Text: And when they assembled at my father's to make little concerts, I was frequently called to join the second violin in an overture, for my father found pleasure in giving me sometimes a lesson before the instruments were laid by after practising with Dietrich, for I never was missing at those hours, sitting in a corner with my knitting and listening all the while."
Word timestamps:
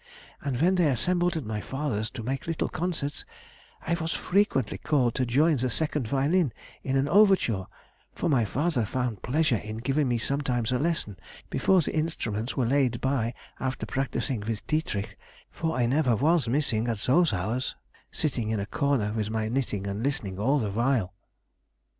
And 0.41 0.59
when 0.59 0.73
they 0.73 0.87
assembled 0.89 1.37
at 1.37 1.45
my 1.45 1.61
father's 1.61 2.09
to 2.17 2.23
make 2.23 2.47
little 2.47 2.69
concerts, 2.69 3.23
I 3.85 3.93
was 3.93 4.13
frequently 4.13 4.79
called 4.79 5.13
to 5.13 5.27
join 5.27 5.57
the 5.57 5.69
second 5.69 6.07
violin 6.07 6.53
in 6.81 6.97
an 6.97 7.07
overture, 7.07 7.67
for 8.15 8.27
my 8.27 8.43
father 8.43 8.83
found 8.83 9.21
pleasure 9.21 9.57
in 9.59 9.77
giving 9.77 10.07
me 10.07 10.17
sometimes 10.17 10.71
a 10.71 10.79
lesson 10.79 11.17
before 11.51 11.81
the 11.81 11.93
instruments 11.95 12.57
were 12.57 12.65
laid 12.65 12.99
by 12.99 13.35
after 13.59 13.85
practising 13.85 14.39
with 14.39 14.65
Dietrich, 14.65 15.19
for 15.51 15.75
I 15.75 15.85
never 15.85 16.15
was 16.15 16.47
missing 16.47 16.87
at 16.87 16.97
those 17.01 17.31
hours, 17.31 17.75
sitting 18.11 18.49
in 18.49 18.59
a 18.59 18.65
corner 18.65 19.13
with 19.13 19.29
my 19.29 19.49
knitting 19.49 19.85
and 19.85 20.01
listening 20.01 20.39
all 20.39 20.57
the 20.57 20.71
while." 20.71 21.13